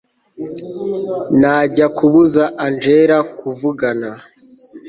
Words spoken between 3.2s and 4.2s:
kuvugana